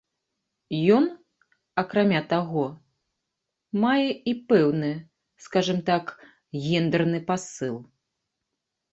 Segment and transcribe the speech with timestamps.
[0.97, 1.03] Ён,
[1.81, 2.63] акрамя таго,
[3.83, 4.89] мае і пэўны,
[5.49, 6.05] скажам так,
[6.65, 7.77] гендэрны пасыл.